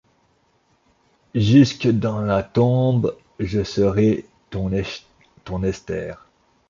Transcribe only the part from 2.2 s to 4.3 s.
la tombe je serai»